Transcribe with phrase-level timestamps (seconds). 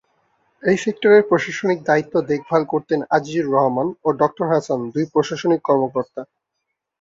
[0.63, 6.21] এই সেক্টরের প্রশাসনিক দায়িত্ব দেখভাল করতেন আজিজুর রহমান ও ডক্টর হাসান দুই প্রশাসনিক কর্মকর্তা।